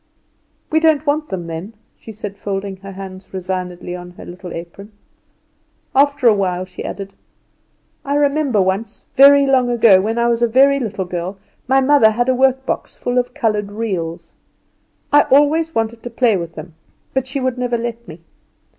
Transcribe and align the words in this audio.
We 0.71 0.79
don't 0.79 1.05
want 1.05 1.29
them 1.29 1.45
then," 1.45 1.75
she 1.95 2.11
said, 2.11 2.35
folding 2.35 2.73
their 2.73 2.93
hands 2.93 3.31
resignedly 3.35 3.95
on 3.95 4.09
her 4.09 4.25
little 4.25 4.51
apron. 4.51 4.93
After 5.93 6.25
a 6.27 6.33
while 6.33 6.65
she 6.65 6.83
added: 6.83 7.13
"I 8.03 8.15
remember 8.15 8.59
once, 8.63 9.03
very 9.15 9.45
long 9.45 9.69
ago, 9.69 10.01
when 10.01 10.17
I 10.17 10.27
was 10.27 10.41
a 10.41 10.47
very 10.47 10.79
little 10.79 11.05
girl, 11.05 11.37
my 11.67 11.81
mother 11.81 12.09
had 12.09 12.29
a 12.29 12.33
workbox 12.33 12.97
full 12.97 13.19
of 13.19 13.35
coloured 13.35 13.71
reels. 13.71 14.33
I 15.13 15.21
always 15.29 15.75
wanted 15.75 16.01
to 16.01 16.09
play 16.09 16.35
with 16.35 16.55
them, 16.55 16.73
but 17.13 17.27
she 17.27 17.39
would 17.39 17.59
never 17.59 17.77
let 17.77 18.07
me. 18.07 18.21